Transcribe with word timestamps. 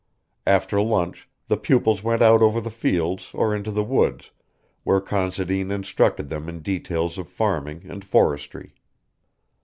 After 0.47 0.81
lunch 0.81 1.29
the 1.47 1.57
pupils 1.57 2.01
went 2.01 2.23
out 2.23 2.41
over 2.41 2.59
the 2.59 2.71
fields 2.71 3.29
or 3.35 3.53
into 3.55 3.69
the 3.69 3.83
woods 3.83 4.31
where 4.83 4.99
Considine 4.99 5.69
instructed 5.69 6.27
them 6.27 6.49
in 6.49 6.61
details 6.61 7.19
of 7.19 7.29
farming 7.29 7.83
and 7.87 8.03
forestry. 8.03 8.73